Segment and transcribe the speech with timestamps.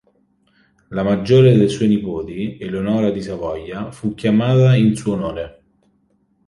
[0.89, 5.63] La maggiore delle sue nipoti, Eleonora di Savoia, fu chiamata in suo onore.